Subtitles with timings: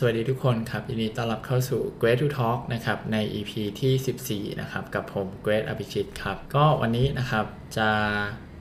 [0.00, 7.46] สวัสดีทุกคนครับ ยินดีต้อนรับเข้าสู่ Great to Talk นะครับใน EP ที่ 14 นะครับ กับผม Great อภิชิตครับ ก็วันนี้นะครับ
[7.78, 7.90] จะ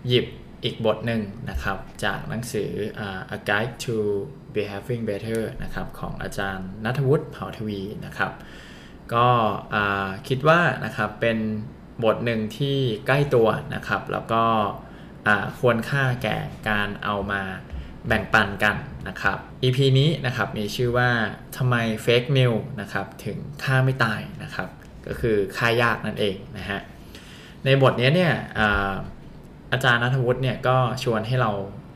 [0.07, 0.25] หยิบ
[0.63, 2.69] อีกบทหนึ่งนะครับ จากหนังสือ
[3.05, 3.95] uh, A Guide to
[4.55, 8.31] Behaving Better นะครับของอาจารย์นัทวุฒิเผ่าทวีนะครับ
[9.13, 9.27] ก็
[10.27, 11.37] คิดว่านะครับเป็น
[12.03, 12.77] บทหนึ่งที่
[13.07, 14.43] ใกล้ตัวนะครับ แล้วก็
[15.59, 16.37] ควรค่าแก่
[16.69, 17.43] การเอามา
[18.07, 18.75] แบ่งปันกัน
[19.07, 21.09] นะครับ EP นี้นะครับมีชื่อว่า
[21.57, 24.69] ทำไม fake news นะครับถึงฆ่าไม่ตายนะครับ
[25.07, 26.79] ก็คือฆ่ายากนั่นเองนะฮะ
[27.65, 28.33] ในบทนี้เนี่ย
[29.71, 31.51] อาจารย์ณัฐวุฒิเนี่ยก็ชวนให้เรา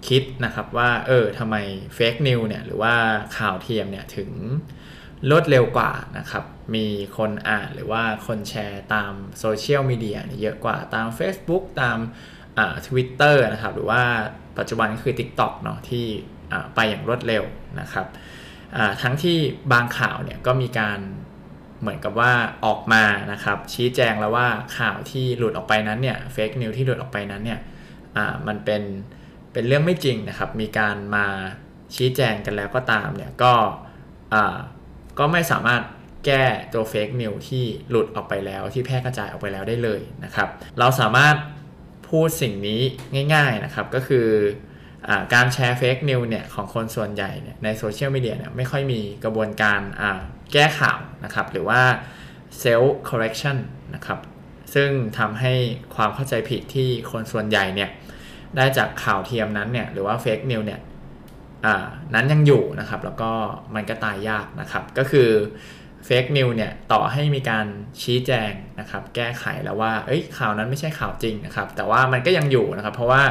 [0.07, 1.55] คิดนะครับว่าเออทำไม
[1.95, 2.93] fake news เนี่ยหรือว่า
[3.37, 4.31] ข่าวเทียมเนี่ยถึง
[5.31, 6.43] รวดเร็วกว่านะครับ
[6.75, 6.85] มี
[7.17, 11.97] คนอ่านหรือว่าคนแชร์ตามโซเชียลมีเดียเยอะกว่าตาม Facebook ตาม
[12.87, 14.03] ทวิตเตอร์นะครับหรือว่า
[14.57, 16.05] ปัจจุบันก็คือ TikTok เนาะที่
[16.75, 17.43] ไปอย่างรวดเร็ว
[17.81, 18.07] นะครับ
[19.01, 19.37] ทั้งที่
[19.73, 20.99] บางข่าวเนี่ยก็มีการ
[21.81, 22.33] เหมือนกับว่า
[22.65, 27.59] ออกมานะครับ ชี้แจงแล้วว่าข่าวที่หลุดออกไปนั้นเนี่ย fake news ที่หลุดออกไปนั้นเนี่ย
[28.47, 28.83] มันเป็น
[29.53, 31.25] เป็นเรื่องไม่จริงนะครับ มีการมา
[31.95, 33.53] ชี้แจงกันแล้วก็ตามเนี่ยก็
[35.19, 35.81] ก็ไม่สามารถ
[36.25, 36.43] แก้
[36.73, 40.49] ตัว fake news ที่หลุดออกไปแล้วที่แพร่กระจายออกไปแล้วได้เลยนะครับ
[40.79, 41.35] เราสามารถ
[42.11, 42.81] พูดสิ่งนี้
[43.33, 44.27] ง่ายๆนะครับ ก็คือ
[45.07, 49.79] อการแชร์ fake news เนี่ยของคนส่วนใหญ่เนี่ยในโซเชียลมีเดียเนี่ยไม่ค่อยมีกระบวนการ
[50.53, 51.81] แก้ข่าวนะครับ หรือว่า
[52.59, 53.57] self-correction
[53.95, 54.19] นะครับ
[54.73, 54.89] ซึ่ง
[55.19, 55.53] ทำให้
[55.95, 57.89] ความเข้าใจผิดที่คนส่วนใหญ่เนี่ย
[58.55, 60.79] ได้จากข่าวเทียมนั้นเนี่ยหรือว่า fake news เนี่ย
[62.13, 63.31] นั้นยังอยู่นะครับ แล้วก็
[63.75, 65.29] มันก็ตายยากนะครับ ก็คือ
[66.05, 67.65] fake news เนี่ยต่อให้มีการ
[68.01, 73.23] ชี้แจงนะครับแก้ไขแล้วว่าเอ้ยข่าวนั้นไม่ใช่ข่าวจริงนะครับแต่ว่ามันก็ยังอยู่นะครับ เพราะว่า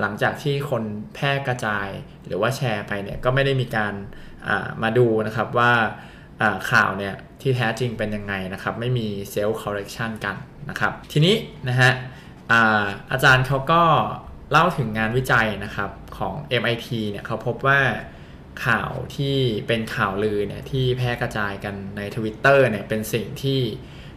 [0.00, 0.82] หลังจากที่คน
[1.14, 1.88] แพร่กระจาย
[2.26, 3.94] หรือว่าแชร์ไปเนี่ยก็ไม่ได้มีการ
[4.82, 5.72] มาดูนะครับว่า
[6.70, 10.36] ข่าวเนี่ยที่แท้จริงเป็นยังไงนะครับไม่มี self-correction กัน
[10.70, 11.34] นะครับทีนี้
[11.68, 11.90] นะฮะ
[12.52, 13.82] อาอาจารย์เขาก็
[14.50, 17.80] เล่าถึงงานวิจัยนะครับของ MIT เนี่ยเขาพบว่า
[18.66, 23.60] ข่าวที่เป็นข่าวลือเนี่ยที่แพร่กระจายกันใน Twitter เนี่ยเป็นสิ่งที่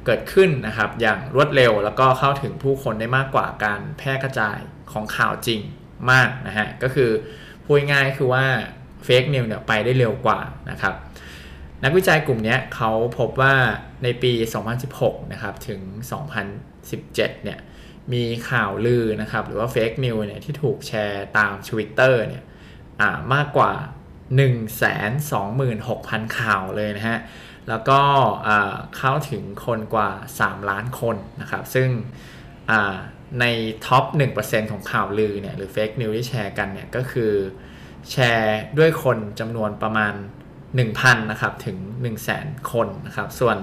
[0.06, 4.58] เกิดขึ้นนะครับอย่างรวดเร็วแล้วก็เข้าถึงผู้คนได้มากกว่าการแพร่กระจาย
[4.92, 5.62] ของข่าวจริง
[6.12, 7.10] มากนะฮะก็คือ
[7.64, 8.46] พูดง่ายคือว่า
[9.04, 10.40] เฟกนิวเนี่ยไปได้เร็วกว่า
[10.72, 10.94] นะครับ
[11.84, 13.56] นักวิจัยกลุ่มนี้เขาพบว่า
[14.04, 14.34] ในปี
[14.84, 15.82] 2016 นะครับถึง
[16.44, 17.60] 2017 เนี่ย
[18.14, 22.44] มีข่าวลือนะครับหรือว่า fake news เนี่ยที่ถูกแชร์ตาม Twitter เนี่ย
[23.34, 23.74] มากกว่า
[24.36, 27.20] 126,000 ข่าวเลยนะฮะ
[27.70, 28.00] แล้วก็
[28.98, 31.90] เข้าถึงคนกว่า 3 ล้านคนนะครับ ซึ่ง
[33.40, 33.46] ใน
[33.86, 34.04] top
[34.38, 37.32] 1%ของข่าวลือเนี่ยหรือ fake news ที่แชร์กันเนี่ยก็คือ
[38.12, 40.14] แชร์ด้วยคนจำนวนประมาณ
[40.68, 41.78] 1,000นะครับถึง
[42.26, 43.58] 100,000 คนนะครับ ส่วน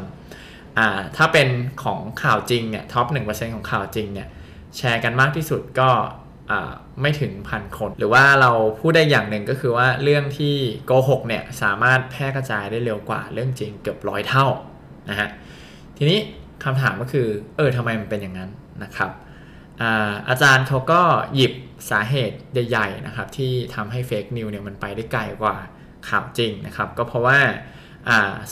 [1.17, 1.49] ถ้าเป็น
[1.85, 4.29] ของข่าวจริงเนี่ยท็อป 1%ของข่าวจริงเนี่ย
[4.77, 5.91] แชร์กันมากที่สุดก็
[7.01, 8.51] ไม่ถึงพันคน หรือว่าเรา
[8.81, 10.55] พูดได้อย่างหนึ่งก็คือว่าเรื่องที่
[10.87, 14.47] โกหกเนี่ยสามารถแพร่กระจายได้เร็วกว่าเรื่องจริงเกือบร้อยเท่า
[15.11, 15.29] นะฮะ
[15.97, 16.19] ทีนี้
[16.65, 18.51] คำถามก็คือเออทำไมมันเป็นอย่างนั้น
[18.83, 19.11] นะครับ
[19.83, 21.03] อาอาจารย์เขาก็
[21.35, 21.53] หยิบ
[21.91, 22.39] สาเหตุ
[22.69, 25.57] ใหญ่ๆนะครับที่ทำให้เฟกนิวเนี่ยมันไปได้ไกลกว่า
[26.09, 27.39] ข่าวจริงนะครับก็เพราะว่า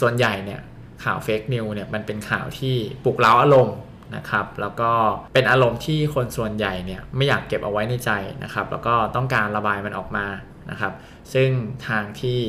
[0.00, 0.60] ส่วนใหญ่เนี่ย
[1.04, 2.74] ข่าวเฟกนิวเนี่ยมันเป็นข่าวที่
[3.04, 3.76] ปลุกเร้าอารมณ์
[4.16, 4.90] นะครับแล้วก็
[5.34, 8.10] เป็นอารมณ์ที่คนส่วนใหญ่เนี่ยไม่อยากเก็บเอาไว้ในใจ
[8.44, 10.26] นะครับแล้วก็ต้องการระบายมันออกมา
[10.70, 10.92] นะครับ
[11.34, 11.48] ซึ่ง
[11.88, 12.40] ทางที่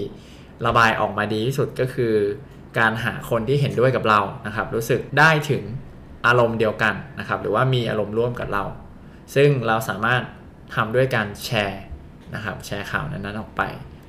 [0.65, 2.13] ระบายออกมาดีที่สุดก็คือ
[2.79, 5.63] การหาคนที่เห็นด้วยกับเรานะครับรู้สึกได้ถึง
[6.27, 8.63] อารมณ์เดียวกันนะครับหรือว่ามีอารมณ์ร่วมกับเรา
[9.35, 10.21] ซึ่งเราสามารถ
[10.75, 11.83] ทำด้วยการแชร์
[12.35, 13.61] นะครับแชร์ข่าวนั้นๆออกไป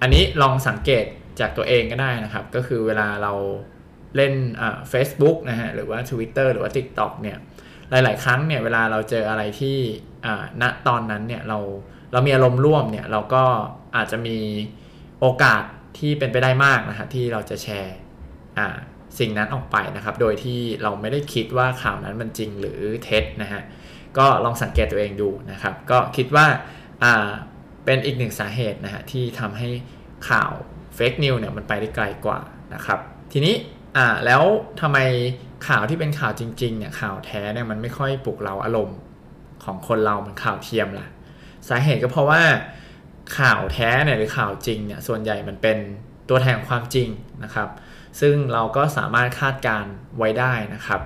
[0.02, 1.04] อันนี้ลองสังเกต
[1.40, 3.32] จากตัวเองก็ได้นะครับ ก็คือเวลาเรา
[4.16, 4.34] เล่น
[4.90, 7.38] เฟซบุ๊กนะฮะหรือว่า Twitter หรือว่า TikTok เนี่ย
[7.90, 9.76] หลาย ๆ ครั้งเนี่ยเวลาเราเจออะไรที่
[10.62, 11.58] ณตอนนั้นเนี่ยเรา
[12.12, 13.44] เรามีอารมณ์ร่วมเนี่ยเราก็
[13.96, 14.38] อาจจะมี
[15.20, 15.62] โอกาส
[15.98, 17.96] ที่เป็นไปได้มากนะฮะที่เราจะแชร์
[19.18, 23.62] สิ่งนั้นออกไปนะครับ โดยที่เราไม่ได้คิดว่าข่าวนั้นมันจริงหรือเท็จนะฮะ
[24.18, 26.46] ก็ลองสังเกตตัวเองดูนะครับ ก็คิดว่า
[27.84, 29.68] เป็นอีกหนึ่งสาเหตุนะฮะที่ทำให้
[30.28, 30.52] ข่าว
[30.94, 32.40] เฟกนิวเนี่ยมันไปได้ไกลกว่า
[32.74, 32.98] นะครับ
[33.32, 33.54] ทีนี้
[33.96, 34.42] อ่าแล้ว
[34.80, 34.98] ทำไม
[35.68, 38.98] ข่าวที่เป็นข่าวจริงๆเนี่ยข่าวแท้เนี่ยมันไม่ค่อยปลุกเราอารมณ์
[39.64, 41.06] ของคนเรามันข่าวเทียมล่ะ
[41.68, 42.42] สาเหตุก็เพราะว่า
[43.38, 45.78] ข่าวแท้เนี่ยหรือข่าวจริงเนี่ยส่วนใหญ่มันเป็น
[46.28, 47.08] ตัวแทนความจริง
[47.44, 47.68] นะครับ
[48.20, 49.84] ซึ่งเราก็สามารถคาดการ
[50.18, 51.00] ไว้ได้นะครับ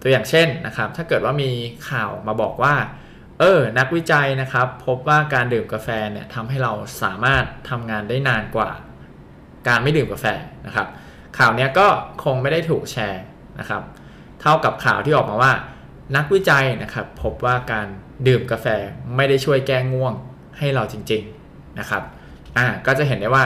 [0.00, 1.50] ตัวอย่างเช่นนะครับ ถ้าเกิดว่ามี
[1.90, 2.74] ข่าวมาบอกว่า
[3.40, 6.72] เออ นักวิจัยนะครับ พบว่าการดื่มกาแฟเนี่ยทำให้เรา
[7.02, 8.70] สามารถทำงานได้นานกว่า
[9.68, 10.26] การไม่ดื่มกาแฟ
[10.66, 10.88] นะครับ
[11.38, 11.86] ข่าวนี้ก็
[12.24, 13.22] คงไม่ได้ถูกแชร์
[13.60, 13.82] นะครับ
[14.40, 15.52] เท่ากับข่าวที่ออกมาว่า
[16.16, 17.86] นักวิจัยนะครับ พบว่าการ
[18.26, 18.66] ดื่มกาแฟ
[19.16, 20.14] ไม่ได้ช่วยแก้ง่วง
[20.58, 22.02] ให้เราจริง ๆนะครับ
[22.56, 23.44] อ่าก็จะเห็นได้ว่า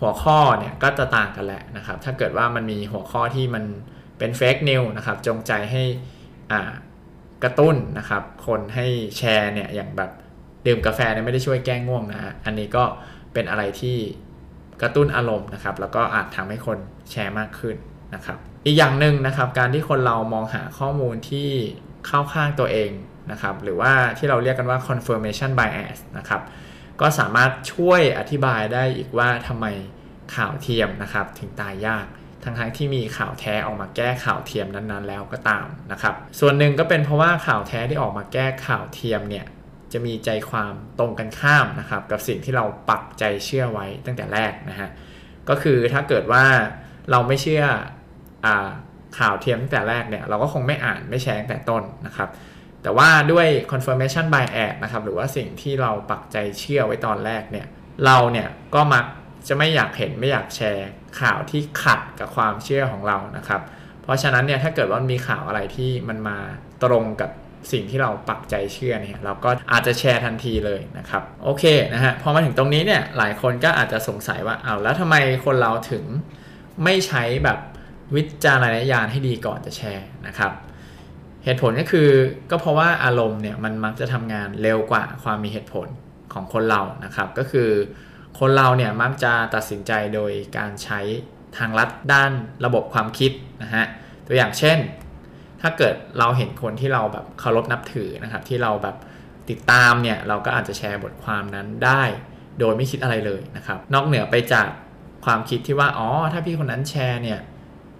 [0.00, 3.64] หัวข้อเนี่ยก็จะต่างกันแหละนะครับ ถ้าเกิดว่ามันมีหัวข้อที่มัน
[4.18, 5.82] เป็นเฟกนิวนะครับ จงใจให้
[6.52, 6.72] อ่า
[7.42, 8.86] กระตุ้นนะครับ คนให้
[9.16, 10.10] แชร์เนี่ยอย่างแบบ
[10.66, 12.84] ดื่มกาแฟเนี่ยไม่ได้ช่วยแก้ง่วงนะฮะอันนี้ก็
[13.32, 13.96] เป็นอะไรที่
[14.82, 16.78] กระตุ้นอารมณ์นะครับ แล้วก็อาจทำให้คน
[17.10, 17.76] แชร์มากขึ้น
[18.14, 21.48] นะครับ อีกอย่างหนึ่งนะครับ การที่คนเรามองหาข้อมูลที่
[22.06, 22.90] เข้าข้างตัวเอง
[23.30, 26.40] นะครับ หรือว่าที่เราเรียกกันว่า confirmation bias นะครับ
[27.00, 29.66] ก็สามารถช่วยอธิบายได้อีกว่าทำไม
[30.36, 32.06] ข่าวเทียมนะครับ ถึงตายยาก
[32.44, 39.46] ทั้งทั้งที่มีข่าวแท้ออกมาแก้ข่าวเทียมนั้นๆ แล้วก็ตามนะครับ ส่วนหนึ่งก็เป็นเพราะว่าข่าวแท้ที่ออกมาแก้ข่าวเทียมเนี่ย
[39.96, 44.90] จะมีใจความตรงกันข้ามนะครับ กับสิ่งที่เราปักใจเชื่อไว้ตั้งแต่แรกนะฮะ
[45.48, 46.44] ก็คือถ้าเกิดว่า
[47.10, 47.64] เราไม่เชื่อ
[48.46, 48.48] อ
[49.18, 52.28] ข่าวเทียมตั้งแต่แรกเนี่ยเราก็คงไม่อ่านไม่แชร์ตั้งแต่ต้นนะครับ
[52.82, 57.66] แต่ว่าด้วย confirmation bias นะครับหรือว่าสิ่งที่เราปักใจเชื่อไว้ตอนแรกเนี่ย
[58.04, 59.04] เราเนี่ยก็มัก
[59.48, 60.88] จะไม่อยากเห็นไม่อยากแชร์
[61.20, 63.62] ข่าวที่ขัดกับความเชื่อของเรานะครับ
[64.02, 66.38] เพราะฉะนั้นเนี่ยถ้าเกิดว่ามีข่าวอะไรที่มันมา
[66.84, 67.30] ตรงกับ
[67.72, 71.64] สิ่งที่เราปักใจเชื่อเนี่ยเราก็อาจจะแชร์ทันทีเลยนะครับโอเค
[71.94, 76.04] นะฮะพอมาถึงตรงนี้เนี่ยหลายคนก็อาจจะสงสัยว่าเอาแล้วทำไมคนเราถึง
[76.84, 77.58] ไม่ใช้แบบ
[78.14, 80.52] วิจารณญาณให้ดีก่อนจะแชร์นะครับ
[81.44, 82.08] เหตุผลก็คือ
[82.50, 85.88] ก็เพราะว่าอารมณ์เนี่ยมันมักจะทำงานเร็วกว่าความมีเหตุผล
[86.32, 87.70] ของคนเรานะครับ ก็คือ
[88.38, 91.00] คนเราเนี่ยมักจะตัดสินใจโดยการใช้
[91.56, 92.32] ทางลัดด้าน
[92.64, 93.84] ระบบความคิดนะฮะ
[94.26, 94.78] ตัวอย่างเช่น
[95.62, 98.96] ถ้าเกิดเราเห็นคนที่เราแบบเคารพนับถือนะครับ ที่เราแบบ
[99.50, 102.02] ติดตามเนี่ยเราก็อาจจะแชร์บทความนั้นได้
[102.58, 104.68] โดยไม่คิดอะไรเลยนะครับ นอกเหนือไปจาก
[105.24, 107.40] ความคิดที่ว่าอ๋อถ้าพี่คนนั้นแชร์เนี่ย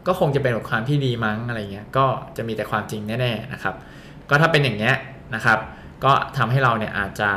[0.07, 2.07] ก็คงจะเป็นบทความที่ดีมั้งอะไรเงี้ยก็
[2.37, 3.75] จะมีแต่ความจริงแน่ๆนะครับ
[4.31, 4.95] ก็ถ้าเป็นอย่างเงี้ย
[5.35, 5.59] นะครับ
[6.05, 7.31] ก็ทำให้เราเนี่ยอาจจะ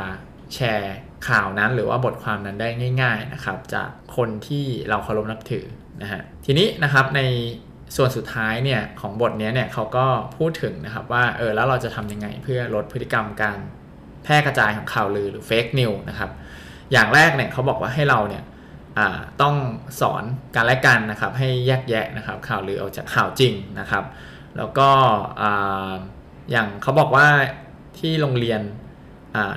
[0.54, 0.94] แชร์
[1.28, 2.68] ข่าวนั้นหรือว่าบทความนั้นได้
[3.02, 5.66] ง่าย ๆนะครับ จากคนที่เราเคารพนับถือ
[6.02, 7.20] นะฮะทีนี้นะครับใน
[7.96, 10.06] ส่วนสุดท้ายเนี่ยของบทนี้เนี่ยเขาก็
[10.36, 13.58] พูดถึงนะครับว่าเออแล้วเราจะทำยังไงเพื่อลดพฤติกรรมการ
[14.24, 16.30] แพร่กระจายของข่าวลือหรือเฟกนิวนะครับ
[16.92, 18.42] อย่างแรกเนี่ยเขาบอกว่าให้เราเนี่ย
[19.42, 19.54] ต้อง
[20.00, 20.22] สอน
[20.54, 24.04] การและกันนะครับให้แยกแยะนะครับข่าวลือออกจากข่าวจริงนะครับ
[24.56, 24.90] แล้วก็
[26.50, 27.28] อย่างเขาบอกว่า
[27.98, 28.60] ที่โรงเรียน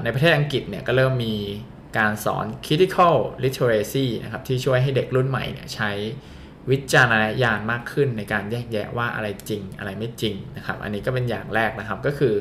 [0.03, 1.35] ในประเทศอังกฤษเนี่ยก็เริ่มมี
[1.97, 5.91] การสอน critical literacy นะครับที่ช่วยให้เด็กรุ่นใหม่เนี่ยใช้
[6.71, 12.33] วิจารณญาณมากขึ้นในการแยกแยะว่าอะไรจริงอะไรไม่จริงนะครับ อันนี้ก็เป็นอย่างแรกนะครับก็คือ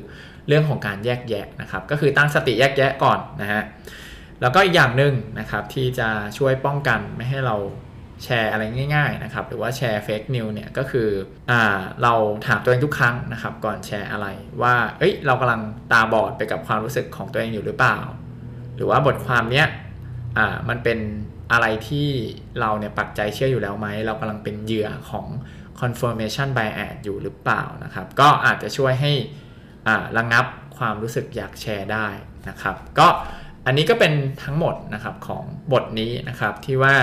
[0.48, 3.62] เรื่องของการแยกแยะนะครับ ก็คือตั้งสติแยกแยะก่อนนะฮะ
[4.40, 6.08] แล้วก็อีกอย่างหนึ่งนะครับที่จะ
[6.38, 7.56] ช่วยป้องกันไม่ให้เรา
[8.24, 8.62] แชร์อะไร
[8.94, 11.08] ง่าย ๆนะครับ หรือว่าแชร์เฟกนิวเนี่ยก็คือ
[11.50, 12.12] อ่าเรา
[12.46, 14.26] ถามตัวเองทุกครั้งนะครับ ก่อนแชร์อะไร
[14.62, 17.98] ว่าเอ้ยเรากำลังตาบอดไปกับความรู้สึกของตัวเองอยู่หรือเปล่า
[18.76, 19.66] หรือว่าบทความเนี้ย
[20.38, 20.98] อ่ามันเป็น
[21.52, 22.08] อะไรที่
[22.60, 25.26] เราเนี่ยปักใจเชื่ออยู่แล้วไหม เรากำลังเป็นเหยื่อของ
[25.80, 29.12] confirmation bias อยู่หรือเปล่านะครับ ก็อาจจะช่วยให้
[29.86, 30.44] อ่าระงับ
[30.76, 32.08] ความรู้สึกอยากแชร์ได้
[32.48, 33.08] นะครับ ก็
[33.66, 34.12] อันนี้ก็เป็น
[34.44, 36.94] ทั้งหมดนะครับของบทนี้นะครับที่ว่า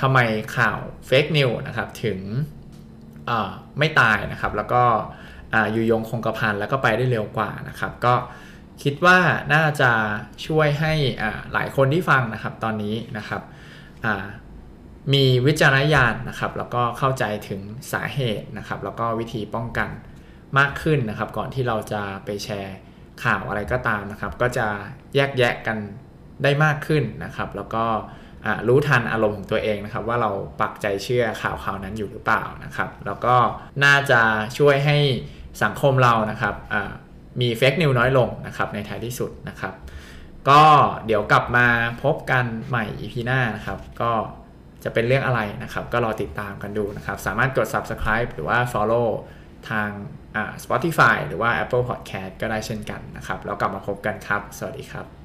[0.00, 0.18] ทำไม
[0.56, 2.18] ข่าวเฟกนิวนะครับถึง
[3.78, 4.82] ไม่ตายนะครับ แล้วก็
[5.72, 8.14] อยู่ยงคงกระพันแล้วก็ไปได้เร็วกว่านะครับ ก็
[8.82, 9.18] คิดว่า
[9.54, 9.90] น่าจะ
[10.46, 10.92] ช่วยให้
[11.52, 13.42] หลายคนที่ฟังนะครับตอนนี้นะครับ
[15.12, 17.60] มีวิจารณญาณนะครับ แล้วก็เข้าใจถึง
[17.92, 19.88] สาเหตุนะครับ แล้วก็วิธีป้องกัน
[20.58, 22.76] มากขึ้นนะครับ ก่อนที่เราจะไปแชร์
[23.24, 24.66] ข่าวอะไรก็ตามนะครับ ก็จะ
[25.14, 25.78] แยกแยะกัน
[26.42, 27.84] ได้มากขึ้นนะครับ แล้วก็
[28.68, 30.30] รู้ทันอารมณ์ของตัวเองนะครับ ว่าเรา
[30.60, 33.36] ปักใจเชื่อข่าวข่าวนั้นอยู่หรือเปล่านะครับ แล้วก็
[33.84, 34.20] น่าจะ
[34.58, 34.98] ช่วยให้
[35.62, 36.54] สังคมเรานะครับ
[37.40, 39.74] มีเฟกนิวน้อยลงนะครับในท้ายที่สุดนะครับ
[40.48, 40.62] ก็
[41.06, 41.66] เดี๋ยวกลับมา
[42.02, 44.12] พบกันใหม่ EP หน้านะครับ ก็
[44.84, 49.08] จะเป็นเรื่องอะไรนะครับ ก็รอติดตามกันดูนะครับ สามารถกด subscribe หรือว่า follow
[49.70, 49.88] ทาง
[50.64, 55.17] Spotify หรือว่า Apple Podcast ก็ได้เช่นกันนะครับ แล้วกลับมาพบกันครับ สวัสดีครับ